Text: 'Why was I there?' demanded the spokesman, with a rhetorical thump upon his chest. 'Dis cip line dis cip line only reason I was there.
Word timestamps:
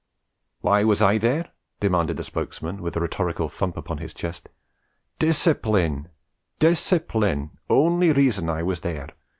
'Why 0.61 0.83
was 0.83 0.99
I 0.99 1.19
there?' 1.19 1.51
demanded 1.79 2.17
the 2.17 2.23
spokesman, 2.23 2.81
with 2.81 2.97
a 2.97 2.99
rhetorical 2.99 3.47
thump 3.47 3.77
upon 3.77 3.99
his 3.99 4.15
chest. 4.15 4.49
'Dis 5.19 5.37
cip 5.37 5.63
line 5.63 6.09
dis 6.57 6.79
cip 6.79 7.13
line 7.13 7.51
only 7.69 8.11
reason 8.11 8.49
I 8.49 8.63
was 8.63 8.81
there. 8.81 9.09